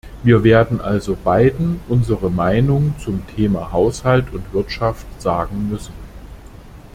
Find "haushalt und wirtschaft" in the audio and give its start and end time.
3.71-5.05